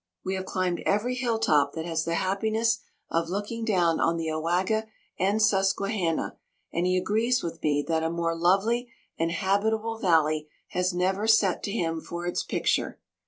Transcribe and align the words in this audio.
We 0.25 0.33
have 0.33 0.45
climbed 0.47 0.79
every 0.79 1.13
hill 1.13 1.37
top 1.37 1.73
that 1.73 1.85
has 1.85 2.05
the 2.05 2.15
happiness 2.15 2.79
of 3.11 3.29
looking 3.29 3.63
down 3.63 3.99
on 3.99 4.17
the 4.17 4.29
Owaga 4.31 4.87
and 5.19 5.39
Susquehanna, 5.39 6.37
and 6.73 6.87
he 6.87 6.97
agrees 6.97 7.43
with 7.43 7.61
me 7.61 7.85
that 7.87 8.01
a 8.01 8.09
more 8.09 8.35
lovely 8.35 8.91
and 9.19 9.31
habitable 9.31 9.99
valley 9.99 10.49
has 10.69 10.91
never 10.91 11.27
sat 11.27 11.61
to 11.65 11.71
him 11.71 12.01
for 12.01 12.25
its 12.25 12.41
picture. 12.43 12.97